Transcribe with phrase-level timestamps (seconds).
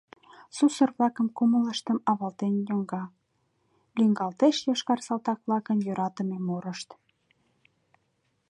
[0.55, 3.03] Сусыр-влакын кумылыштым авалтен йоҥга,
[3.97, 6.89] лӱҥгалтеш йошкар салтак-влакын йӧратыме мурышт.